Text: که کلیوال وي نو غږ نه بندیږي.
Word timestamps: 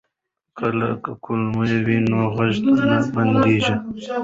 که 1.03 1.11
کلیوال 1.23 1.71
وي 1.85 1.97
نو 2.09 2.19
غږ 2.35 2.55
نه 2.87 2.95
بندیږي. 3.13 3.75